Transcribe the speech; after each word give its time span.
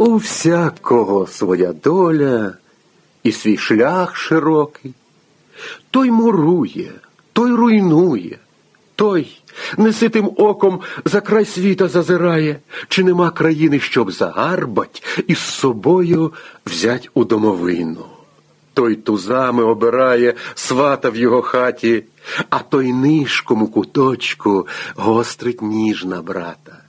У 0.00 0.16
всякого 0.16 1.26
своя 1.26 1.72
доля 1.72 2.54
і 3.22 3.32
свій 3.32 3.56
шлях 3.56 4.16
широкий. 4.16 4.94
Той 5.90 6.10
мурує, 6.10 6.92
той 7.32 7.52
руйнує, 7.52 8.38
той 8.94 9.42
неситим 9.78 10.30
оком 10.36 10.80
за 11.04 11.20
край 11.20 11.44
світа 11.44 11.88
зазирає, 11.88 12.60
чи 12.88 13.04
нема 13.04 13.30
країни, 13.30 13.80
щоб 13.80 14.12
загарбать 14.12 15.22
і 15.26 15.34
з 15.34 15.38
собою 15.38 16.32
взять 16.66 17.10
у 17.14 17.24
домовину. 17.24 18.04
Той 18.74 18.96
тузами 18.96 19.64
обирає 19.64 20.34
свата 20.54 21.10
в 21.10 21.16
його 21.16 21.42
хаті, 21.42 22.04
а 22.50 22.58
той 22.58 22.92
нишком 22.92 23.62
у 23.62 23.66
куточку 23.66 24.66
гострить 24.96 25.62
ніж 25.62 26.04
на 26.04 26.22
брата. 26.22 26.82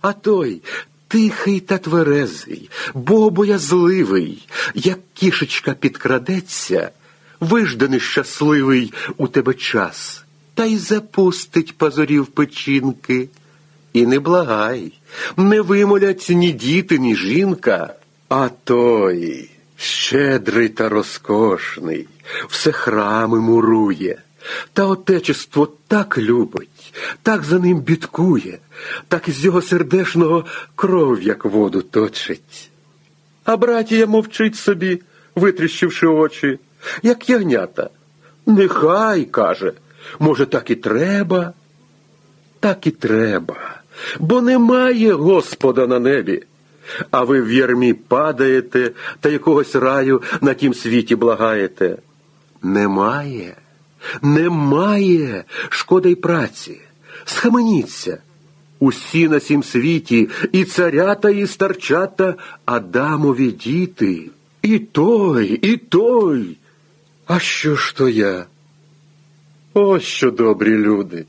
А 0.00 0.12
той 0.12 0.62
тихий 1.08 1.60
та 1.60 1.78
тверезий, 1.78 2.70
богобоязливий, 2.94 4.48
як 4.74 4.98
кішечка 5.14 5.72
підкрадеться, 5.72 6.90
вижданий 7.40 8.00
щасливий 8.00 8.92
у 9.16 9.28
тебе 9.28 9.54
час, 9.54 10.24
та 10.54 10.64
й 10.64 10.78
запустить 10.78 11.78
пазурів 11.78 12.26
печінки. 12.26 13.28
І 13.92 14.06
не 14.06 14.20
благай, 14.20 14.92
не 15.36 15.60
вимолять 15.60 16.26
ні 16.30 16.52
діти, 16.52 16.98
ні 16.98 17.16
жінка, 17.16 17.94
а 18.28 18.48
той 18.64 19.50
щедрий 19.76 20.68
та 20.68 20.88
розкошний, 20.88 22.08
все 22.48 22.72
храми 22.72 23.40
мурує, 23.40 24.22
та 24.72 24.84
отечество 24.84 25.68
так 25.88 26.18
любить, 26.18 26.94
так 27.22 27.44
за 27.44 27.58
ним 27.58 27.80
бідкує, 27.80 28.58
так 29.08 29.28
із 29.28 29.44
його 29.44 29.62
сердешного 29.62 30.44
кров, 30.74 31.22
як 31.22 31.44
воду 31.44 31.82
точить. 31.82 32.70
А 33.44 33.56
братія 33.56 34.06
мовчить 34.06 34.56
собі, 34.56 35.00
витріщивши 35.34 36.06
очі, 36.06 36.58
як 37.02 37.30
ягнята. 37.30 37.90
Нехай, 38.46 39.24
каже, 39.24 39.72
може, 40.18 40.46
так 40.46 40.70
і 40.70 40.74
треба, 40.74 41.52
так 42.60 42.86
і 42.86 42.90
треба, 42.90 43.80
бо 44.20 44.40
немає 44.40 45.12
Господа 45.12 45.86
на 45.86 45.98
небі. 45.98 46.42
А 47.10 47.24
ви 47.24 47.42
в 47.42 47.52
ярмі 47.52 47.94
падаєте 47.94 48.90
та 49.20 49.28
якогось 49.28 49.74
раю 49.74 50.22
на 50.40 50.54
тім 50.54 50.74
світі 50.74 51.16
благаєте. 51.16 51.96
Немає, 52.62 53.56
немає 54.22 55.44
шкода 55.68 56.08
й 56.08 56.14
праці. 56.14 56.80
Схаменіться. 57.24 58.18
Усі 58.78 59.28
на 59.28 59.40
сім 59.40 59.62
світі, 59.62 60.28
і 60.52 60.64
царята, 60.64 61.30
і 61.30 61.46
старчата, 61.46 62.34
Адамові 62.64 63.52
діти. 63.52 64.30
І 64.62 64.78
той, 64.78 65.46
і 65.62 65.76
той. 65.76 66.56
А 67.26 67.38
що 67.38 67.76
ж 67.76 67.96
то 67.96 68.08
я? 68.08 68.46
Ось 69.74 70.02
що 70.02 70.30
добрі 70.30 70.76
люди. 70.76 71.24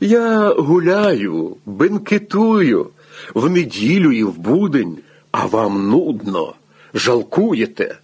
Я 0.00 0.54
гуляю, 0.54 1.56
бенкетую 1.66 2.90
в 3.34 3.50
неділю 3.50 4.12
і 4.12 4.24
в 4.24 4.38
будень, 4.38 4.98
а 5.30 5.46
вам 5.46 5.88
нудно, 5.90 6.54
жалкуєте. 6.94 7.98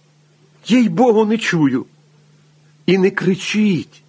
Їй 0.67 0.89
Богу 0.89 1.25
не 1.25 1.37
чую. 1.37 1.85
І 2.85 2.97
не 2.97 3.11
кричіть. 3.11 4.03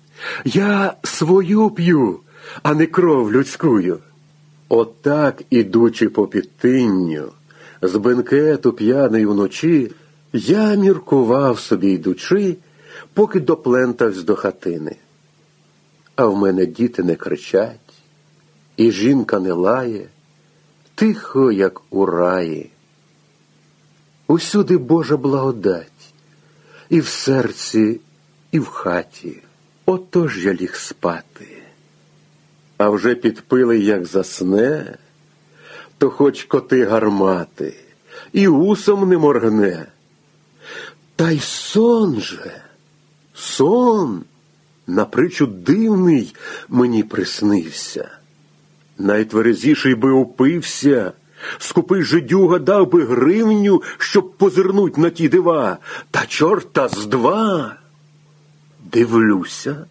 Я 0.45 0.95
свою 1.03 1.71
п'ю, 1.71 2.21
а 2.63 2.75
не 2.75 2.87
кров 2.87 3.33
людськую. 3.33 3.99
Отак, 4.69 5.43
ідучи 5.51 6.09
по 6.09 6.27
підтинню, 6.27 7.33
з 7.83 7.97
бенкету 7.97 8.73
п'яний 8.73 9.27
вночі, 9.27 9.93
я 10.33 10.75
міркував 10.75 11.59
собі 11.61 11.91
йдучи, 11.91 12.57
поки 13.15 13.41
доплентавсь 13.41 14.23
до 14.23 14.37
хатини. 14.37 14.97
А 16.17 16.27
в 16.27 16.37
мене 16.37 16.67
діти 16.67 17.03
не 17.03 17.15
кричать, 17.15 17.81
і 18.77 18.91
жінка 18.91 19.39
не 19.41 19.53
лає, 19.53 20.09
тихо, 20.95 21.53
як 21.53 21.81
у 21.91 22.07
раї. 22.07 22.71
Усюди 24.27 24.79
Божа 24.79 25.17
благодать, 25.17 26.13
і 26.89 27.01
в 27.01 27.07
серці, 27.07 28.01
і 28.57 28.59
в 28.59 28.67
хаті. 28.67 29.43
Отож 29.87 30.45
я 30.45 30.55
ліг 30.55 30.75
спати. 30.75 31.63
А 32.79 32.89
вже 32.89 33.15
підпили, 33.15 33.79
як 33.79 34.07
засне, 34.07 34.99
то 35.99 36.11
хоч 36.11 36.45
коти 36.45 36.85
гармати, 36.85 37.75
і 38.33 38.49
усом 38.49 39.09
не 39.09 39.19
моргне. 39.19 39.87
Та 41.17 41.31
й 41.31 41.41
сон 41.41 42.21
же, 42.21 42.63
сон, 43.35 44.25
напричу 44.87 45.47
дивний 45.47 46.35
мені 46.69 47.03
приснився. 47.03 48.11
Найтверезіший 48.99 49.95
би 49.95 50.11
упився, 50.11 51.13
скупий 51.59 52.03
жидюга 52.03 52.59
дав 52.59 52.91
би 52.91 53.05
гривню, 53.05 53.83
щоб 53.99 54.33
позирнуть 54.33 54.99
на 54.99 55.11
ті 55.11 55.29
дива, 55.29 55.79
та 56.11 56.27
чорта 56.27 56.89
з 56.89 57.07
два. 57.07 57.77
Дивлюся. 58.97 59.87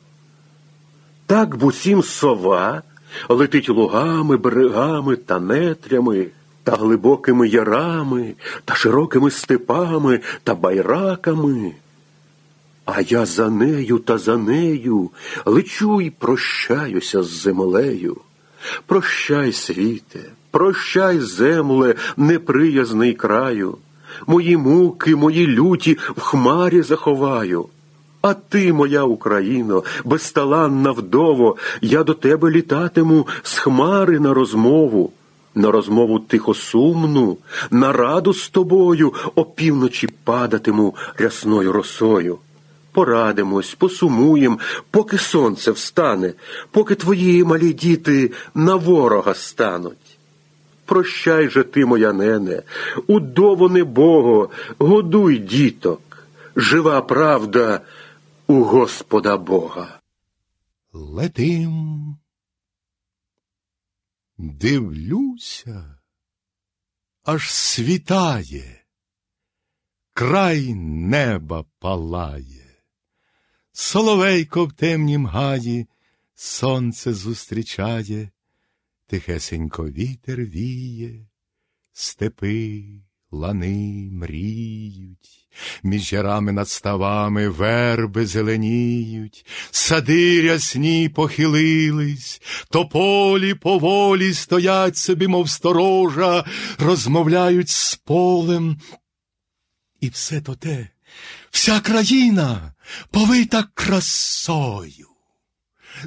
Так 1.25 1.55
бусім 1.57 2.03
сова 2.03 2.81
летить 3.29 3.69
лугами, 3.69 4.37
берегами 4.37 5.15
та 5.15 5.39
нетрями, 5.39 6.27
та 6.63 6.71
глибокими 6.71 7.47
ярами, 7.47 8.33
та 8.65 8.75
широкими 8.75 9.31
степами 9.31 10.19
та 10.43 10.55
байраками. 10.55 11.71
А 12.85 13.01
я 13.01 13.25
за 13.25 13.49
нею 13.49 13.99
та 13.99 14.17
за 14.17 14.37
нею 14.37 15.09
лечу 15.45 16.01
й 16.01 16.09
прощаюся 16.09 17.23
з 17.23 17.29
землею. 17.29 18.17
Прощай, 18.85 19.53
світе, 19.53 20.19
прощай, 20.51 21.19
земле, 21.19 21.95
неприязний 22.17 23.13
краю. 23.13 23.77
Мої 24.27 24.57
муки, 24.57 25.15
мої 25.15 25.47
люті 25.47 25.97
в 26.17 26.19
хмарі 26.19 26.81
заховаю. 26.81 27.69
А 28.25 28.33
ти, 28.33 28.73
моя 28.73 29.03
Україно, 29.03 29.83
безталанна 30.05 30.91
вдово, 30.91 31.57
я 31.81 32.03
до 32.03 32.13
тебе 32.13 32.51
літатиму 32.51 33.27
з 33.43 33.57
хмари 33.57 34.19
на 34.19 34.33
розмову, 34.33 35.11
на 35.55 35.71
розмову 35.71 36.19
тихосумну, 36.19 37.37
на 37.71 37.91
раду 37.91 38.33
з 38.33 38.49
тобою 38.49 39.13
опівночі 39.35 40.09
падатиму 40.23 40.95
рясною 41.17 41.71
росою. 41.71 42.37
Порадимось, 42.91 43.75
посумуєм, 43.75 44.59
поки 44.91 45.17
сонце 45.17 45.71
встане, 45.71 46.33
поки 46.71 46.95
твої 46.95 47.43
малі 47.43 47.73
діти 47.73 48.31
на 48.55 48.75
ворога 48.75 49.33
стануть. 49.33 50.17
Прощай 50.85 51.49
же 51.49 51.63
ти, 51.63 51.85
моя 51.85 52.13
нене, 52.13 52.61
удово 53.07 53.69
не 53.69 53.83
Бого, 53.83 54.49
годуй 54.79 55.37
діток, 55.37 56.01
жива 56.55 57.01
правда 57.01 57.81
у 58.47 58.63
Господа 58.63 59.37
Бога. 59.37 60.01
Летим. 60.93 62.17
Дивлюся, 64.37 65.99
аж 67.23 67.51
світає, 67.51 68.85
край 70.13 70.73
неба 70.75 71.65
палає, 71.79 72.83
соловейко 73.71 74.65
в 74.65 74.73
темнім 74.73 75.25
гаї 75.25 75.87
сонце 76.33 77.13
зустрічає, 77.13 78.31
тихесенько 79.07 79.89
вітер 79.89 80.39
віє, 80.39 81.27
степи, 81.91 82.83
лани 83.35 84.09
мріють. 84.11 85.45
Між 85.83 86.13
ярами 86.13 86.51
над 86.51 86.69
ставами 86.69 87.49
верби 87.49 88.25
зеленіють, 88.25 89.45
сади 89.71 90.41
рясні 90.41 91.09
похилились, 91.09 92.41
тополі 92.69 93.53
поволі 93.53 94.33
стоять 94.33 94.97
собі, 94.97 95.27
мов 95.27 95.49
сторожа, 95.49 96.45
розмовляють 96.79 97.69
з 97.69 97.95
полем. 97.95 98.77
І 100.01 100.09
все 100.09 100.41
то 100.41 100.55
те, 100.55 100.89
вся 101.51 101.79
країна 101.79 102.73
повита 103.11 103.63
красою, 103.73 105.07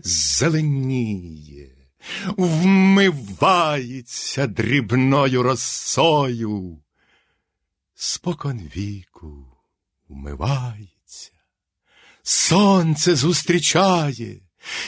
зеленіє, 0.05 1.71
вмивається 2.37 3.67
дрібною 4.47 5.43
росою 5.43 6.79
спокон 8.01 8.59
віку 8.59 9.57
вмивається, 10.09 11.33
сонце 12.23 13.15
зустрічає, 13.15 14.41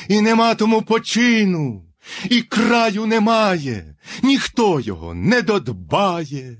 і 0.08 0.20
нема 0.20 0.54
тому 0.54 0.82
почину, 0.82 1.94
і 2.30 2.42
краю 2.42 3.06
немає, 3.06 3.96
ніхто 4.22 4.80
його 4.80 5.14
не 5.14 5.42
додбає. 5.42 6.58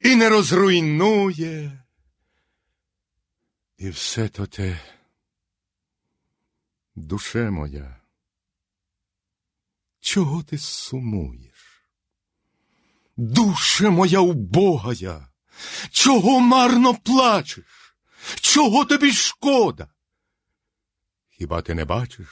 і 0.00 0.16
не 0.16 0.28
розруйнує. 0.28 1.82
І 3.78 3.90
все 3.90 4.28
то 4.28 4.46
те, 4.46 4.80
душе 6.94 7.50
моя, 7.50 8.00
чого 10.00 10.42
ти 10.42 10.58
сумуєш? 10.58 11.86
Душе 13.16 13.90
моя 13.90 14.20
убогая, 14.20 15.29
чого 15.90 16.40
марно 16.40 16.94
плачеш? 16.94 17.94
Чого 18.40 18.84
тобі 18.84 19.12
шкода? 19.12 19.88
Хіба 21.30 21.62
ти 21.62 21.74
не 21.74 21.84
бачиш? 21.84 22.28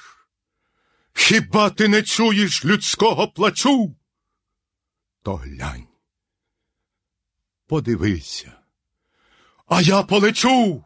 Хіба 1.13 1.71
ти 1.71 1.89
не 1.89 2.03
чуєш 2.03 2.65
людського 2.65 3.29
плачу? 3.29 3.97
То 5.23 5.35
глянь. 5.35 5.87
Подивися, 7.67 8.53
а 9.67 9.81
я 9.81 10.03
полечу 10.03 10.85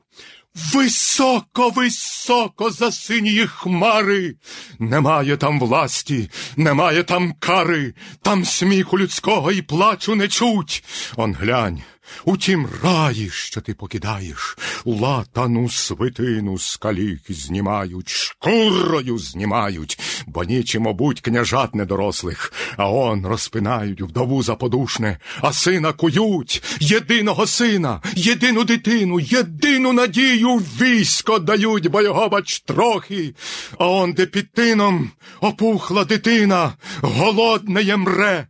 Високо, 0.55 1.71
високо 1.71 2.71
за 2.71 2.93
сині 2.93 3.47
хмари. 3.47 4.35
Немає 4.79 5.37
там 5.37 5.61
власті, 5.61 6.31
немає 6.57 7.03
там 7.03 7.33
кари, 7.33 7.95
там 8.23 8.45
сміху 8.45 8.99
людського 8.99 9.53
і 9.53 9.63
плачу 9.63 10.15
не 10.15 10.29
чуть. 10.29 10.85
Он 11.17 11.35
глянь, 11.35 11.83
у 12.25 12.37
тім 12.37 12.69
раї, 12.83 13.31
що 13.31 13.61
ти 13.61 13.75
покидаєш, 13.75 14.57
латану 14.85 15.69
свитину 15.69 16.59
з 16.59 16.77
каліки 16.77 17.35
знімають, 17.35 18.09
шкурою 18.09 19.19
знімають, 19.19 20.01
бо 20.27 20.45
нічим 20.45 20.87
обуть 20.87 21.21
княжат 21.21 21.75
недорослих, 21.75 22.53
а 22.77 22.91
он 22.91 23.27
розпинають 23.27 24.03
вдову 24.03 24.43
заподушне, 24.43 25.19
а 25.41 25.53
сина 25.53 25.93
кують, 25.93 26.63
єдиного 26.81 27.47
сина, 27.47 28.01
єдину 28.15 28.65
дитину, 28.65 29.21
єдину 29.21 29.93
надію 29.93 30.57
військо 30.57 31.39
дають, 31.39 31.89
бо 31.89 32.03
його 32.03 32.29
бач 32.29 32.61
трохи, 32.61 33.35
а 33.79 33.89
он 33.89 34.13
де 34.13 34.27
під 34.27 34.53
тином 34.53 35.11
опухла 35.41 36.05
дитина, 36.05 36.73
голодне 37.01 37.97
мре, 37.97 38.47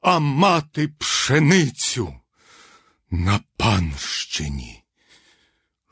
а 0.00 0.18
мати 0.18 0.88
пшеницю 0.98 2.17
на 3.10 3.40
панщині 3.56 4.84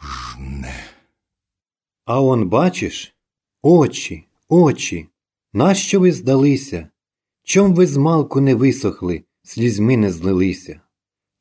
жне. 0.03 0.85
А 2.05 2.21
он, 2.21 2.49
бачиш, 2.49 3.15
очі, 3.63 4.25
очі, 4.49 5.09
нащо 5.53 6.01
ви 6.01 6.13
здалися? 6.13 6.89
Чом 7.43 7.75
ви 7.75 7.87
змалку 7.87 8.41
не 8.41 8.55
висохли, 8.55 9.25
слізьми 9.43 9.97
не 9.97 10.11
злилися? 10.11 10.81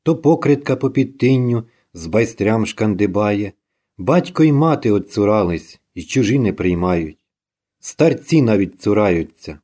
То 0.02 0.16
покритка 0.16 0.76
по 0.76 0.90
підтинню 0.90 1.64
з 1.94 2.06
байстрям 2.06 2.66
шкандибає, 2.66 3.52
батько 3.98 4.44
й 4.44 4.52
мати 4.52 4.90
отцурались 4.90 5.80
і 5.94 6.02
чужі 6.02 6.38
не 6.38 6.52
приймають. 6.52 7.18
Старці 7.80 8.42
навіть 8.42 8.80
цураються. 8.80 9.58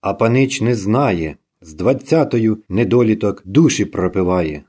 А 0.00 0.14
панич 0.14 0.60
не 0.60 0.74
знає, 0.74 1.36
з 1.60 1.74
двадцятою 1.74 2.62
недоліток 2.68 3.42
душі 3.44 3.84
пропиває. 3.84 4.64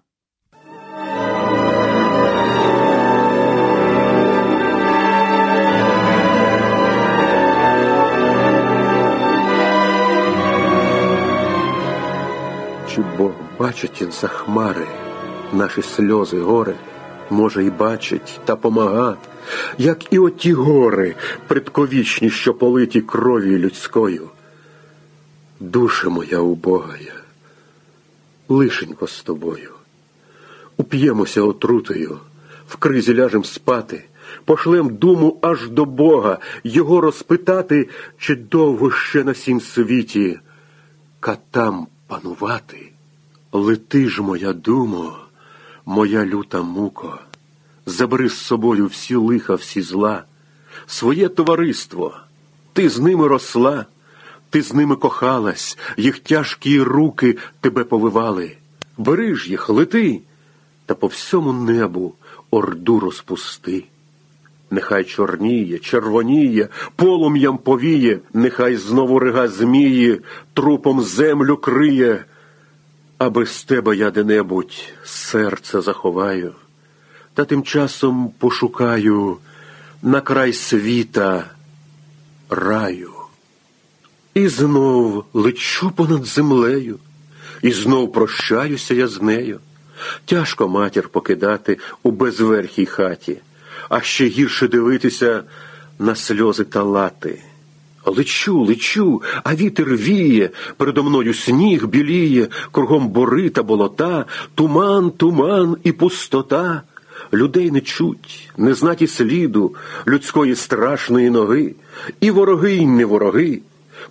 Чи 12.95 13.01
Бог 13.17 13.31
бачить 13.59 14.13
за 14.13 14.27
хмари 14.27 14.87
наші 15.53 15.81
сльози, 15.81 16.39
горе, 16.39 16.75
може, 17.29 17.65
і 17.65 17.69
бачить 17.69 18.39
та 18.45 18.55
помага, 18.55 19.17
як 19.77 20.13
і 20.13 20.19
оті 20.19 20.53
гори 20.53 21.15
предковічні, 21.47 22.29
що 22.29 22.53
политі 22.53 23.01
кров'ю 23.01 23.59
людською. 23.59 24.29
Душа 25.59 26.09
моя 26.09 26.39
убогая, 26.39 27.13
лишенько 28.49 29.07
з 29.07 29.21
тобою. 29.21 29.71
Уп'ємося 30.77 31.41
отрутою, 31.41 32.19
в 32.67 32.75
кризі 32.75 33.15
ляжем 33.15 33.43
спати, 33.43 34.03
пошлем 34.45 34.95
думу 34.95 35.39
аж 35.41 35.69
до 35.69 35.85
Бога, 35.85 36.37
його 36.63 37.01
розпитати, 37.01 37.89
чи 38.17 38.35
довго 38.35 38.91
ще 38.91 39.23
на 39.23 39.33
сім 39.33 39.61
світі 39.61 40.39
катам 41.19 41.87
панувати. 42.07 42.91
Лети 43.51 44.09
ж, 44.09 44.21
моя 44.21 44.53
думо, 44.53 45.17
моя 45.85 46.25
люта 46.25 46.61
муко, 46.61 47.19
забери 47.85 48.29
з 48.29 48.37
собою 48.37 48.85
всі 48.85 49.15
лиха, 49.15 49.55
всі 49.55 49.81
зла, 49.81 50.23
своє 50.85 51.29
товариство, 51.29 52.17
ти 52.73 52.89
з 52.89 52.99
ними 52.99 53.27
росла, 53.27 53.85
ти 54.49 54.61
з 54.61 54.73
ними 54.73 54.95
кохалась, 54.95 55.77
їх 55.97 56.19
тяжкі 56.19 56.81
руки 56.81 57.37
тебе 57.59 57.83
повивали. 57.83 58.57
Бери 58.97 59.35
ж 59.35 59.49
їх, 59.49 59.69
лети, 59.69 60.21
та 60.85 60.95
по 60.95 61.07
всьому 61.07 61.53
небу 61.53 62.13
орду 62.51 62.99
розпусти. 62.99 63.83
Нехай 64.73 65.03
чорніє, 65.03 65.79
червоніє, 65.79 66.67
полум'ям 66.95 67.57
повіє, 67.57 68.19
нехай 68.33 68.75
знову 68.75 69.19
рига 69.19 69.47
змії, 69.47 70.21
трупом 70.53 71.01
землю 71.01 71.57
криє, 71.57 72.25
а 73.17 73.29
без 73.29 73.63
тебе 73.63 73.95
я 73.95 74.11
де-небудь 74.11 74.93
серце 75.03 75.81
заховаю, 75.81 76.53
та 77.33 77.45
тим 77.45 77.63
часом 77.63 78.31
пошукаю 78.39 79.37
на 80.01 80.21
край 80.21 80.53
світа 80.53 81.45
раю. 82.49 83.11
І 84.33 84.47
знов 84.47 85.25
лечу 85.33 85.91
понад 85.91 86.25
землею, 86.25 86.99
і 87.61 87.71
знов 87.71 88.11
прощаюся 88.11 88.93
я 88.93 89.07
з 89.07 89.21
нею. 89.21 89.59
Тяжко 90.25 90.67
матір 90.67 91.09
покидати 91.09 91.77
у 92.03 92.11
безверхій 92.11 92.85
хаті 92.85 93.37
а 93.93 94.01
ще 94.01 94.25
гірше 94.25 94.67
дивитися 94.67 95.43
на 95.99 96.15
сльози 96.15 96.63
та 96.63 96.83
лати. 96.83 97.41
Лечу, 98.05 98.61
лечу, 98.61 99.21
а 99.43 99.55
вітер 99.55 99.95
віє, 99.95 100.49
передо 100.77 101.03
мною 101.03 101.33
сніг 101.33 101.85
біліє, 101.85 102.47
кругом 102.71 103.07
бори 103.07 103.49
та 103.49 103.63
болота, 103.63 104.25
туман, 104.55 105.11
туман 105.11 105.77
і 105.83 105.91
пустота. 105.91 106.81
Людей 107.33 107.71
не 107.71 107.81
чуть, 107.81 108.49
не 108.57 108.73
знаті 108.73 109.07
сліду 109.07 109.75
людської 110.07 110.55
страшної 110.55 111.29
ноги, 111.29 111.75
і 112.21 112.31
вороги, 112.31 112.73
й 112.73 112.85
не 112.85 113.05
вороги. 113.05 113.61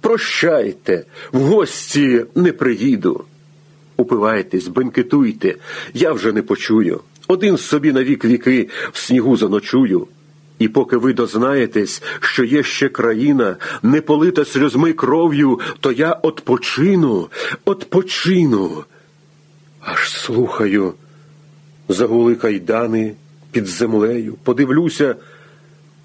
Прощайте, 0.00 1.04
в 1.32 1.38
гості 1.38 2.24
не 2.34 2.52
приїду. 2.52 3.24
Упивайтесь, 3.96 4.68
бенкетуйте, 4.68 5.56
я 5.94 6.12
вже 6.12 6.32
не 6.32 6.42
почую 6.42 7.00
один 7.32 7.58
собі 7.58 7.92
на 7.92 8.04
вік 8.04 8.24
віки 8.24 8.68
в 8.92 8.98
снігу 8.98 9.36
заночую. 9.36 10.06
І 10.58 10.68
поки 10.68 10.96
ви 10.96 11.12
дознаєтесь, 11.12 12.02
що 12.20 12.44
є 12.44 12.62
ще 12.62 12.88
країна, 12.88 13.56
не 13.82 14.00
полита 14.00 14.44
сльозми 14.44 14.92
кров'ю, 14.92 15.60
то 15.80 15.92
я 15.92 16.12
отпочину, 16.12 17.28
отпочину. 17.64 18.84
Аж 19.80 20.10
слухаю, 20.10 20.94
загули 21.88 22.34
кайдани 22.34 23.14
під 23.52 23.66
землею, 23.66 24.34
подивлюся. 24.44 25.16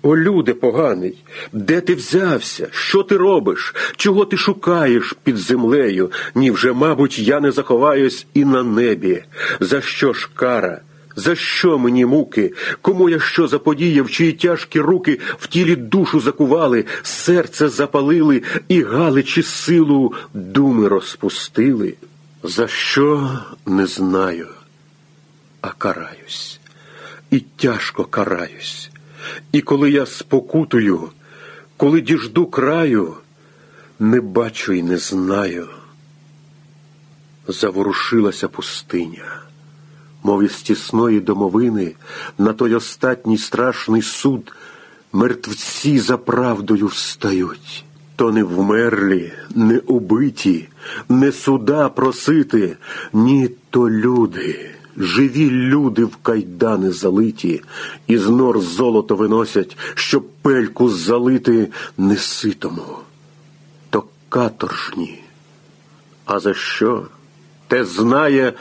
О, 0.02 0.18
люди 0.18 0.54
поганий, 0.54 1.24
де 1.54 1.82
ти 1.82 1.96
взявся? 1.96 2.68
Що 2.72 3.04
ти 3.04 3.18
робиш? 3.18 3.76
Чого 3.96 4.26
ти 4.26 4.38
шукаєш 4.38 5.16
під 5.24 5.38
землею? 5.38 6.12
Ні 6.36 6.52
вже, 6.52 6.74
мабуть, 6.74 7.20
я 7.20 7.40
не 7.40 7.52
заховаюсь 7.52 8.28
і 8.34 8.46
на 8.46 8.64
небі. 8.64 9.24
За 9.60 9.82
що 9.82 10.14
ж 10.14 10.30
кара? 10.36 10.82
За 11.20 11.36
що 11.36 11.78
мені 11.78 12.06
муки? 12.06 12.54
Кому 12.82 13.10
я 13.10 13.20
що 13.20 13.48
заподіяв, 13.48 14.10
чиї 14.10 14.34
тяжкі 14.34 14.80
руки 14.80 15.20
в 15.40 15.48
тілі 15.48 15.76
душу 15.76 16.20
закували, 16.20 16.86
серце 17.04 17.70
запалили 17.70 18.44
і 18.68 18.82
галичі 18.82 19.44
силу 19.44 20.14
думи 20.34 20.88
розпустили? 20.88 21.94
За 22.44 22.68
що 22.68 23.40
не 23.66 23.86
знаю, 23.86 24.48
а 25.62 25.70
караюсь, 25.70 26.60
і 27.32 27.40
тяжко 27.40 28.06
караюсь. 28.06 28.90
І 29.52 29.62
коли 29.62 29.92
я 29.92 30.06
спокутую, 30.06 31.10
коли 31.78 32.02
діжду 32.02 32.46
краю, 32.46 33.14
не 34.00 34.22
бачу 34.22 34.74
і 34.74 34.84
не 34.84 34.98
знаю. 34.98 35.68
Заворушилася 37.48 38.48
пустиня 38.48 39.47
мов 40.24 40.44
із 40.44 40.62
тісної 40.62 41.20
домовини, 41.20 41.96
на 42.38 42.54
той 42.54 42.76
остатній 42.76 43.38
страшний 43.38 44.02
суд 44.02 44.54
мертвці 45.14 46.00
за 46.00 46.18
правдою 46.18 46.88
встають. 46.88 47.86
То 48.16 48.32
не 48.32 48.44
вмерлі, 48.44 49.34
не 49.56 49.80
убиті, 49.80 50.70
не 51.10 51.32
суда 51.32 51.90
просити, 51.90 52.78
ні 53.14 53.50
то 53.70 53.90
люди, 53.90 54.70
живі 54.98 55.50
люди 55.50 56.04
в 56.06 56.16
кайдани 56.16 56.92
залиті, 56.92 57.62
із 58.08 58.30
нор 58.30 58.60
золото 58.60 59.16
виносять, 59.16 59.78
щоб 59.96 60.28
пельку 60.42 60.90
залити 60.90 61.68
неситому. 61.98 62.86
То 63.90 64.04
каторжні. 64.30 65.22
А 66.26 66.40
за 66.40 66.54
що? 66.54 67.08
Те 67.68 67.86
знає 67.86 68.54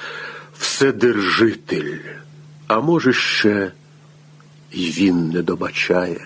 Вседержитель, 0.59 1.99
а 2.67 2.81
може, 2.81 3.13
ще 3.13 3.73
й 4.73 4.91
він 4.91 5.29
не 5.29 5.43
добачає. 5.43 6.21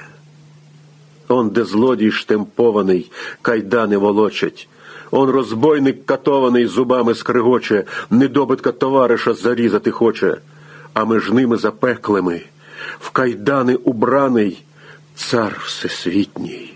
Он, 1.29 1.51
де 1.51 1.65
злодій 1.65 2.11
штемпований, 2.11 3.11
кайдани 3.43 3.97
волочать, 3.97 4.69
он 5.11 5.31
розбойник 5.31 6.07
катований 6.07 6.67
зубами 6.67 7.15
скригоче, 7.15 7.85
недобитка 8.11 8.73
товариша 8.73 9.35
зарізати 9.35 9.91
хоче, 9.91 10.37
а 10.95 11.05
між 11.05 11.31
ними 11.31 11.57
запеклими, 11.57 12.43
в 13.01 13.11
кайдани 13.11 13.75
убраний 13.75 14.65
цар 15.15 15.61
всесвітній. 15.65 16.73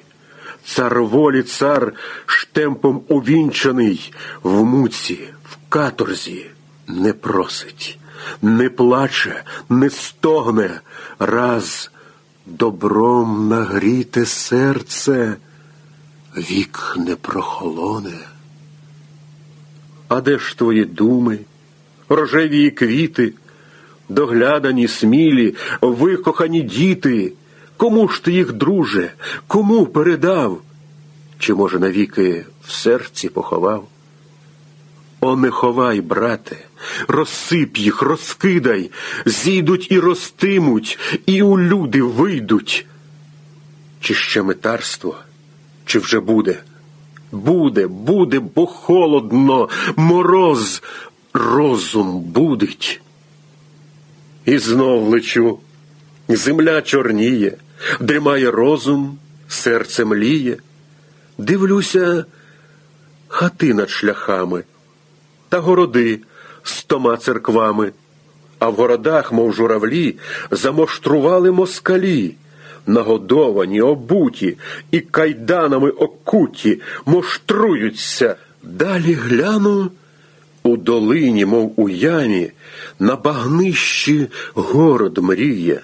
Цар 0.65 1.03
волі, 1.03 1.43
цар 1.43 1.93
штемпом 2.27 3.03
увінчаний 3.09 4.13
в 4.43 4.65
муці, 4.65 5.29
в 5.45 5.57
каторзі 5.69 6.47
не 6.87 7.13
просить, 7.13 7.99
не 8.43 8.71
плаче, 8.71 9.45
не 9.69 9.91
стогне, 9.91 10.81
раз 11.19 11.91
добром 12.47 13.49
нагріте 13.49 14.27
серце, 14.27 15.37
вік 16.37 16.95
не 16.99 17.17
прохолоне. 17.17 18.19
А 20.09 20.21
де 20.21 20.39
ж 20.39 20.59
твої 20.59 20.85
думи, 20.85 21.39
рожеві 22.09 22.71
квіти, 22.71 23.33
доглядані, 24.09 24.89
смілі, 24.89 25.55
викохані 25.81 26.63
діти? 26.63 27.33
Кому 27.77 28.09
ж 28.09 28.25
ти 28.25 28.33
їх, 28.33 28.53
друже, 28.53 29.13
кому 29.47 29.87
передав? 29.87 30.61
Чи, 31.39 31.55
може, 31.55 31.79
навіки 31.79 32.47
в 32.63 32.73
серці 32.73 33.29
поховав? 33.29 33.89
О, 35.25 35.37
не 35.37 35.51
ховай, 35.51 36.01
брате, 36.01 36.57
розсип 37.09 37.77
їх, 37.77 38.03
розкидай, 38.03 38.91
зійдуть 39.27 39.93
і 39.93 39.99
ростимуть, 39.99 40.99
і 41.27 41.43
у 41.43 41.59
люди 41.59 42.03
вийдуть. 42.03 42.87
Чи 44.01 44.15
ще 44.15 44.43
метарство, 44.43 45.17
чи 45.87 45.99
вже 45.99 46.21
буде? 46.21 46.63
Буде, 47.33 47.87
буде, 47.87 48.39
бо 48.39 48.67
холодно, 48.67 49.69
мороз, 49.97 50.83
розум 51.33 52.21
будить. 52.21 53.01
І 54.45 54.59
знов 54.59 55.09
лечу, 55.09 55.59
земля 56.29 56.83
чорніє, 56.83 57.57
дрімає 58.01 58.51
розум, 58.51 59.19
серце 59.49 60.05
мліє. 60.05 60.57
Дивлюся, 61.39 62.25
хати 63.29 63.75
над 63.75 63.91
шляхами 63.91 64.65
та 65.55 65.61
городи 65.61 66.21
з 66.63 66.85
тома 66.85 67.17
церквами, 67.17 67.93
а 68.59 68.69
в 68.69 68.75
городах, 68.75 69.33
мов 69.33 69.55
журавлі, 69.55 70.17
замоштрували 70.51 71.53
москалі, 71.53 72.35
нагодовані, 72.87 73.81
обуті 73.81 74.59
і 74.91 75.01
кайданами 75.01 75.91
окуті, 75.91 76.81
моштруються. 77.07 78.37
Далі 78.63 79.13
гляну 79.13 79.91
у 80.63 80.77
долині, 80.77 81.47
мов 81.47 81.73
у 81.77 81.89
ямі, 81.89 82.51
на 82.99 83.17
багнищі 83.17 84.27
город 84.55 85.19
мріє, 85.19 85.81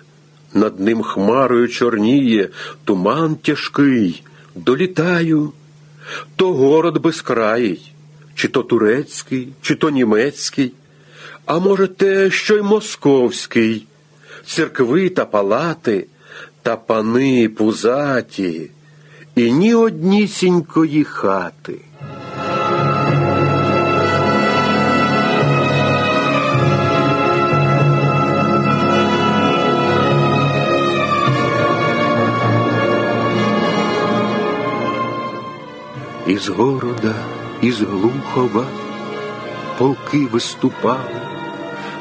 над 0.55 0.81
ним 0.81 1.03
хмарою 1.03 1.69
чорніє, 1.69 2.49
туман 2.85 3.35
тяжкий, 3.35 4.23
долітаю, 4.55 5.53
то 6.37 6.53
город 6.53 6.99
безкраїй 6.99 7.91
чи 8.35 8.49
то 8.49 8.63
турецький, 8.63 9.49
чи 9.63 9.75
то 9.75 9.91
німецький, 9.91 10.73
а 11.47 11.59
може, 11.59 11.87
те, 11.87 12.31
що 12.31 12.57
й 12.57 12.63
московський, 12.63 13.87
церкви 14.47 15.09
та 15.09 15.25
палати, 15.25 16.07
та 16.63 16.77
пани 16.77 17.49
пузаті, 17.49 18.71
і 19.35 19.53
ні 19.53 19.75
однісінької 19.75 21.05
хати. 21.05 21.77
Із 36.27 36.49
города 36.49 37.15
із 37.63 37.81
Глухова 37.81 38.67
полки 39.79 40.27
виступали 40.27 41.21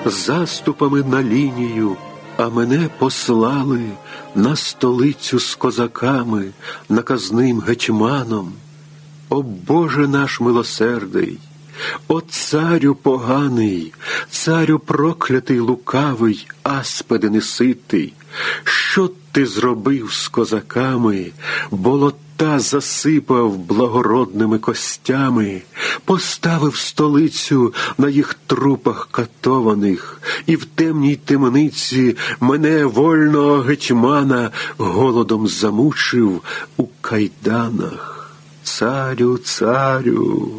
заступами 0.05 1.03
на 1.03 1.23
лінію, 1.23 1.97
а 2.37 2.49
мене 2.49 2.89
послали 2.97 3.81
на 4.35 4.55
столицю 4.55 5.39
з 5.39 5.55
козаками, 5.55 6.51
наказним 6.89 7.59
гетьманом. 7.59 8.53
О 9.29 9.41
Боже 9.41 10.07
наш 10.07 10.39
милосердий, 10.39 11.39
о 12.07 12.21
царю 12.21 12.95
поганий, 12.95 13.93
царю 14.29 14.79
проклятий 14.79 15.59
лукавий, 15.59 16.47
аспеди 16.63 17.29
неситий, 17.29 18.13
що 18.63 19.09
ти 19.31 19.45
зробив 19.45 20.13
з 20.13 20.27
козаками, 20.27 21.31
болота 21.71 22.28
та 22.39 22.59
засипав 22.59 23.57
благородними 23.57 24.59
костями, 24.59 25.61
поставив 26.05 26.75
столицю 26.75 27.73
на 27.97 28.09
їх 28.09 28.35
трупах 28.47 29.07
катованих, 29.11 30.21
і 30.45 30.55
в 30.55 30.65
темній 30.65 31.15
темниці 31.15 32.17
мене 32.39 32.85
вольного 32.85 33.57
гетьмана 33.57 34.51
голодом 34.77 35.47
замучив 35.47 36.41
у 36.77 36.85
кайданах. 37.01 38.31
Царю, 38.63 39.37
царю, 39.37 40.51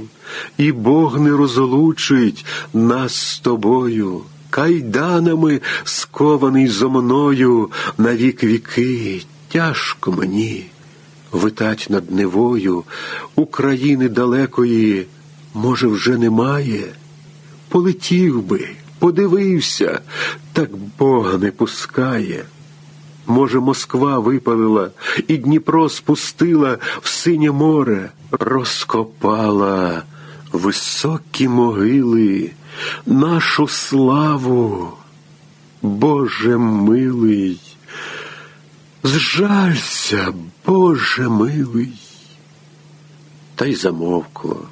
і 0.58 0.72
Бог 0.72 1.20
не 1.20 1.30
розлучить 1.30 2.46
нас 2.74 3.14
з 3.14 3.38
тобою. 3.38 4.22
Кайданами 4.50 5.60
скований 5.84 6.68
зо 6.68 6.90
мною 6.90 7.70
на 7.98 8.14
вік 8.14 8.44
віки, 8.44 9.22
тяжко 9.48 10.12
мені 10.12 10.66
витать 11.32 11.86
над 11.90 12.10
Невою, 12.10 12.84
України 13.34 14.08
далекої, 14.08 15.06
може, 15.54 15.86
вже 15.86 16.18
немає. 16.18 16.84
Полетів 17.68 18.42
би, 18.42 18.68
подивився, 18.98 20.00
так 20.52 20.70
Бога 20.98 21.38
не 21.38 21.50
пускає. 21.50 22.44
Може, 23.26 23.60
Москва 23.60 24.18
випалила 24.18 24.90
і 25.28 25.36
Дніпро 25.36 25.88
спустила 25.88 26.78
в 27.00 27.08
синє 27.08 27.50
море, 27.50 28.10
розкопала 28.30 30.02
високі 30.52 31.48
могили, 31.48 32.50
нашу 33.06 33.68
славу, 33.68 34.88
Боже 35.82 36.58
милий. 36.58 37.69
Зжалься, 39.02 40.34
Боже 40.66 41.28
милий. 41.28 41.92
Та 43.54 43.66
й 43.66 43.74
замовкло. 43.74 44.62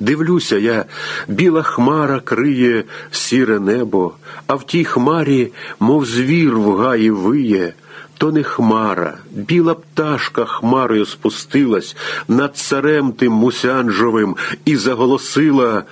Дивлюся 0.00 0.58
я, 0.58 0.84
біла 1.28 1.62
хмара 1.62 2.20
криє 2.20 2.84
сіре 3.10 3.60
небо, 3.60 4.12
а 4.46 4.54
в 4.54 4.66
тій 4.66 4.84
хмарі, 4.84 5.52
мов 5.80 6.06
звір 6.06 6.58
в 6.58 6.76
гаї 6.76 7.10
виє, 7.10 7.74
то 8.18 8.32
не 8.32 8.42
хмара, 8.42 9.18
біла 9.30 9.74
пташка 9.74 10.44
хмарою 10.44 11.06
спустилась 11.06 11.96
над 12.28 12.56
царем 12.56 13.12
тим 13.12 13.32
мусянжовим 13.32 14.36
і 14.64 14.76
заголосила 14.76 15.84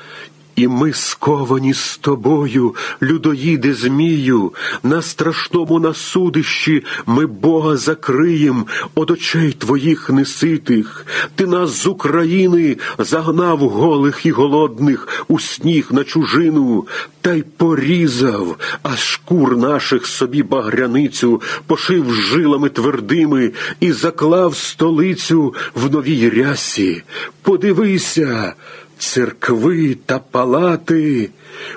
і 0.58 0.68
ми 0.68 0.92
сковані 0.92 1.74
з 1.74 1.98
тобою, 1.98 2.74
людоїде 3.02 3.74
Змію, 3.74 4.52
на 4.82 5.02
страшному 5.02 5.80
насудищі 5.80 6.84
ми 7.06 7.26
Бога 7.26 7.76
закриєм 7.76 8.66
од 8.94 9.10
очей 9.10 9.52
твоїх 9.52 10.10
неситих. 10.10 11.06
Ти 11.34 11.46
нас 11.46 11.70
з 11.70 11.86
України 11.86 12.76
загнав 12.98 13.58
голих 13.58 14.26
і 14.26 14.30
голодних 14.30 15.24
у 15.28 15.38
сніг 15.38 15.88
на 15.90 16.04
чужину, 16.04 16.86
та 17.20 17.32
й 17.32 17.42
порізав, 17.42 18.56
а 18.82 18.96
шкур 18.96 19.56
наших 19.56 20.06
собі 20.06 20.42
багряницю, 20.42 21.42
пошив 21.66 22.14
жилами 22.14 22.68
твердими 22.68 23.52
і 23.80 23.92
заклав 23.92 24.56
столицю 24.56 25.54
в 25.74 25.90
новій 25.90 26.30
рясі. 26.30 27.02
Подивися. 27.42 28.54
Церкви 28.98 29.96
та 30.06 30.18
палати, 30.18 31.30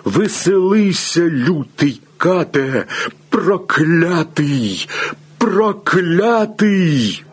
веселися, 0.06 1.22
лютий 1.22 2.02
кате, 2.18 2.86
проклятий, 3.30 4.90
проклятий. 5.38 7.24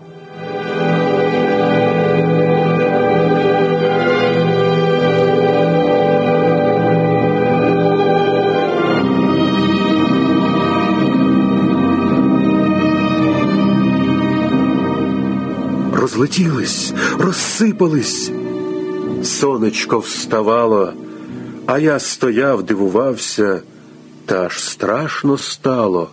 Розлетілись, 15.93 16.93
розсипались. 17.19 18.31
Сонечко 19.25 19.99
вставало, 19.99 20.95
а 21.67 21.79
я 21.79 21.99
стояв, 21.99 22.63
дивувався, 22.63 23.63
та 24.27 24.47
аж 24.47 24.65
страшно 24.65 25.39
стало. 25.39 26.11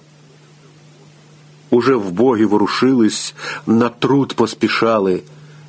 Уже 1.70 1.96
в 1.96 2.12
боги 2.12 2.46
ворушились, 2.46 3.36
на 3.68 3.90
труд 3.90 4.34
поспішали, 4.34 5.24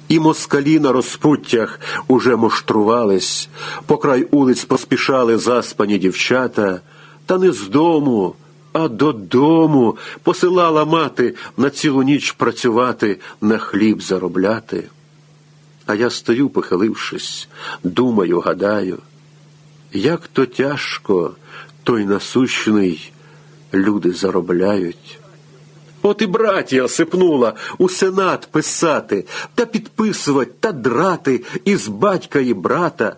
і 0.08 0.20
москалі 0.20 0.80
на 0.80 0.92
розпуттях 0.92 1.80
уже 2.08 2.36
муштрувались, 2.36 3.48
по 3.86 3.96
край 3.96 4.26
улиць 4.30 4.64
поспішали 4.64 5.38
заспані 5.38 5.98
дівчата, 5.98 6.80
та 7.26 7.38
не 7.38 7.52
з 7.52 7.68
дому, 7.68 8.34
а 8.72 8.88
додому 8.88 9.96
посилала 10.22 10.84
мати 10.84 11.34
на 11.56 11.70
цілу 11.70 12.02
ніч 12.02 12.32
працювати, 12.32 13.18
на 13.40 13.58
хліб 13.58 14.02
заробляти. 14.02 14.84
А 15.86 15.94
я 15.94 16.10
стою, 16.10 16.48
похилившись, 16.48 17.48
думаю, 17.84 18.40
гадаю, 18.40 18.98
як 19.92 20.28
то 20.28 20.46
тяжко 20.46 21.36
той 21.82 22.04
насущний 22.04 23.12
люди 23.74 24.12
заробляють. 24.12 25.18
От 26.02 26.22
і 26.22 26.26
братія 26.26 26.88
сипнула 26.88 27.54
у 27.78 27.88
сенат 27.88 28.48
писати 28.50 29.24
та 29.54 29.66
підписувати 29.66 30.52
та 30.60 30.72
драти 30.72 31.44
із 31.64 31.88
батька 31.88 32.38
і 32.38 32.54
брата. 32.54 33.16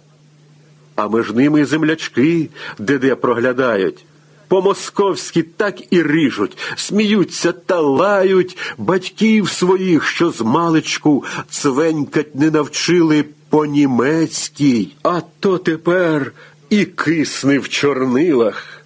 А 0.97 1.09
між 1.09 1.33
ними 1.33 1.65
землячки 1.65 2.49
де-де 2.79 3.15
проглядають. 3.15 4.05
По-московськи 4.49 5.43
так 5.43 5.93
і 5.93 6.03
ріжуть, 6.03 6.59
сміються 6.77 7.53
та 7.53 7.81
лають 7.81 8.57
батьків 8.79 9.49
своїх, 9.49 10.07
що 10.07 10.31
з 10.31 10.41
маличку 10.41 11.25
цвенькать 11.51 12.35
не 12.35 12.51
навчили 12.51 13.25
по-німецькій, 13.49 14.97
а 15.03 15.21
то 15.41 15.59
тепер 15.59 16.33
і 16.71 16.85
кисне 16.85 17.59
в 17.59 17.69
чорнилах. 17.69 18.85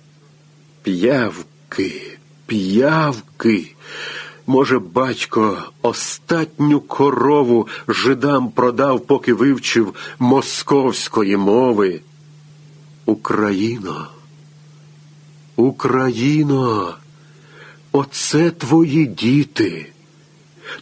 П'явки, 0.83 2.19
п'явки. 2.47 3.75
Може, 4.47 4.79
батько 4.79 5.59
остатню 5.83 6.81
корову 6.81 7.69
жидам 7.89 8.51
продав, 8.51 9.01
поки 9.01 9.35
вивчив 9.35 9.95
московської 10.19 11.37
мови. 11.37 12.01
Україно. 13.07 14.09
Україно, 15.57 16.95
оце 17.93 18.51
твої 18.51 19.07
діти, 19.07 19.93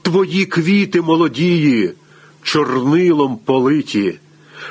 твої 0.03 0.47
квіти 0.47 1.01
молодії, 1.01 1.93
чорнилом 2.43 3.37
политі, 3.37 4.19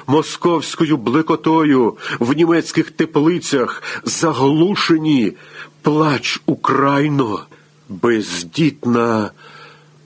московською 0.08 0.98
блекотою 0.98 1.98
в 2.20 2.34
німецьких 2.34 2.92
теплицях 2.92 3.84
заглушені, 4.06 5.34
плач 5.82 6.42
Україно, 6.46 7.46
бездітна 7.90 9.32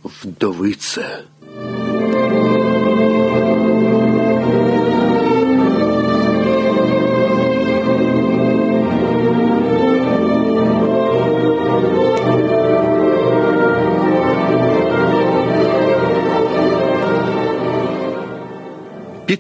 вдовице. 0.03 1.23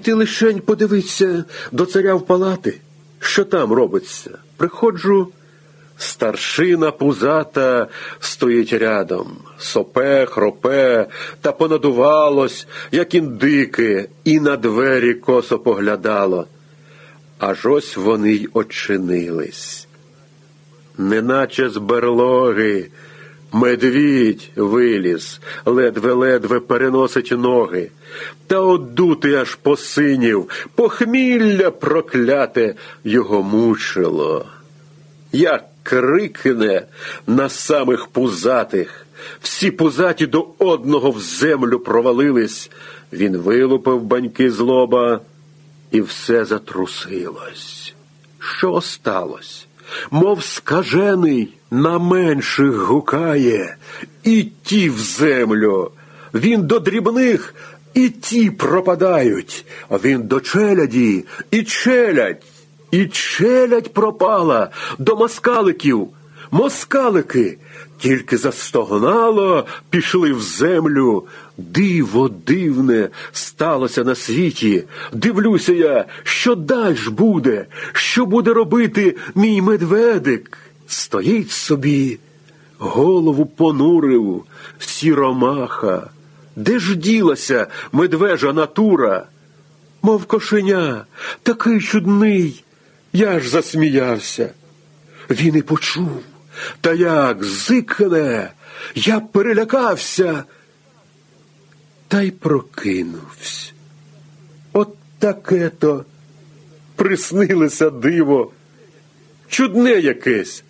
Піти 0.03 0.13
лишень 0.13 0.59
подивитися 0.59 1.45
до 1.71 1.85
царя 1.85 2.15
в 2.15 2.25
палати, 2.25 2.79
що 3.19 3.45
там 3.45 3.73
робиться. 3.73 4.37
Приходжу, 4.57 5.27
старшина 5.97 6.91
пузата 6.91 7.87
стоїть 8.19 8.73
рядом, 8.73 9.37
сопе, 9.57 10.25
хропе 10.25 11.07
та 11.41 11.51
понадувалось, 11.51 12.67
як 12.91 13.15
індики, 13.15 14.09
і 14.23 14.39
на 14.39 14.57
двері 14.57 15.13
косо 15.13 15.59
поглядало. 15.59 16.47
Аж 17.39 17.65
ось 17.65 17.97
вони 17.97 18.31
й 18.31 18.49
очинились. 18.53 19.87
Неначе 20.97 21.69
з 21.69 21.77
берлоги. 21.77 22.89
Медвідь 23.53 24.49
виліз, 24.55 25.39
ледве-ледве 25.65 26.59
переносить 26.59 27.31
ноги, 27.31 27.89
та 28.47 28.59
одути 28.59 29.35
аж 29.35 29.55
посинів, 29.55 30.49
похмілля 30.75 31.71
прокляте 31.71 32.75
його 33.03 33.43
мучило. 33.43 34.45
Як 35.31 35.65
крикне 35.83 36.85
на 37.27 37.49
самих 37.49 38.07
пузатих, 38.07 39.07
всі 39.41 39.71
пузаті 39.71 40.25
до 40.25 40.47
одного 40.57 41.11
в 41.11 41.19
землю 41.19 41.79
провалились. 41.79 42.71
Він 43.13 43.37
вилупив 43.37 44.01
баньки 44.01 44.51
з 44.51 44.59
лоба, 44.59 45.19
і 45.91 46.01
все 46.01 46.45
затрусилось. 46.45 47.93
Що 48.39 48.81
сталося? 48.81 49.65
Мов 50.11 50.43
скажений 50.43 51.53
на 51.73 51.99
менших 51.99 52.75
гукає, 52.75 53.75
і 54.23 54.47
ті 54.63 54.89
в 54.89 54.99
землю. 54.99 55.91
Він 56.33 56.61
до 56.67 56.79
дрібних, 56.79 57.55
і 57.93 58.09
ті 58.09 58.51
пропадають, 58.51 59.65
він 60.03 60.23
до 60.23 60.39
челяді, 60.39 61.25
і 61.51 61.63
челядь, 61.63 62.43
і 62.91 63.05
челядь 63.05 63.93
пропала 63.93 64.69
до 64.99 65.15
москаликів. 65.15 66.07
Москалики 66.51 67.57
тільки 67.97 68.37
застогнало, 68.37 69.65
пішли 69.89 70.33
в 70.33 70.41
землю. 70.41 71.23
Диво 71.57 72.29
дивне 72.29 73.09
сталося 73.31 74.03
на 74.03 74.15
світі. 74.15 74.83
Дивлюся 75.13 75.73
я, 75.73 76.05
що 76.23 76.55
дальш 76.55 77.07
буде, 77.07 77.65
що 77.93 78.25
буде 78.25 78.53
робити 78.53 79.15
мій 79.35 79.61
медведик. 79.61 80.57
Стоїть 80.93 81.51
собі, 81.51 82.19
голову 82.77 83.45
понурив, 83.45 84.43
сіромаха. 84.79 86.09
Де 86.55 86.79
ж 86.79 86.95
ділася 86.95 87.67
медвежа 87.91 88.53
натура? 88.53 89.27
Мов 90.01 90.25
кошеня, 90.25 91.05
такий 91.43 91.81
чудний. 91.81 92.63
Я 93.13 93.39
ж 93.39 93.49
засміявся. 93.49 94.53
Він 95.29 95.55
і 95.55 95.61
почув. 95.61 96.23
Та 96.81 96.93
як 96.93 97.43
зикне, 97.43 98.51
я 98.95 99.19
перелякався 99.19 100.43
та 102.07 102.21
й 102.21 102.31
прокинувся. 102.31 103.71
От 104.73 104.95
таке 105.19 105.69
то 105.69 106.05
приснилося 106.95 107.89
диво, 107.89 108.51
чудне 109.47 109.91
якесь, 109.91 110.63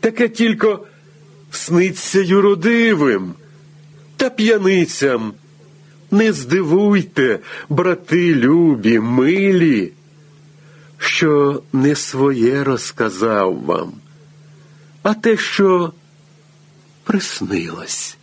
таке 0.00 0.28
тільки 0.28 0.76
сниться 1.50 2.20
юродивим 2.20 3.34
та 4.16 4.30
п'яницям. 4.30 5.32
Не 6.10 6.32
здивуйте, 6.32 7.38
брати 7.68 8.34
любі, 8.34 8.98
милі, 8.98 9.92
що 10.98 11.62
не 11.72 11.96
своє 11.96 12.64
розказав 12.64 13.64
вам, 13.64 13.92
а 15.02 15.14
те, 15.14 15.36
що 15.36 15.92
приснилось. 17.04 18.17